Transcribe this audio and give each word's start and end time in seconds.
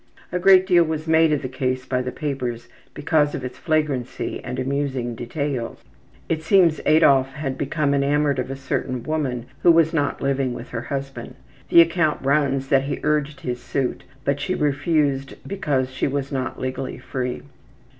A 0.31 0.39
great 0.39 0.65
deal 0.65 0.83
was 0.83 1.05
made 1.05 1.31
of 1.31 1.43
the 1.43 1.47
case 1.47 1.85
by 1.85 2.01
the 2.01 2.11
papers 2.11 2.67
because 2.95 3.35
of 3.35 3.45
its 3.45 3.59
flagrancy 3.59 4.43
and 4.43 4.57
amusing 4.57 5.13
details. 5.13 5.83
It 6.27 6.41
seems 6.41 6.81
Adolf 6.87 7.33
had 7.33 7.55
become 7.55 7.93
enamored 7.93 8.39
of 8.39 8.49
a 8.49 8.55
certain 8.55 9.03
woman 9.03 9.45
who 9.61 9.69
was 9.69 9.93
not 9.93 10.19
living 10.19 10.55
with 10.55 10.69
her 10.69 10.81
husband. 10.81 11.35
The 11.69 11.81
account 11.81 12.25
runs 12.25 12.69
that 12.69 12.85
he 12.85 12.99
urged 13.03 13.41
his 13.41 13.61
suit, 13.61 14.03
but 14.25 14.39
she 14.39 14.55
refused 14.55 15.35
because 15.45 15.91
she 15.93 16.07
was 16.07 16.31
not 16.31 16.59
legally 16.59 16.97
free. 16.97 17.43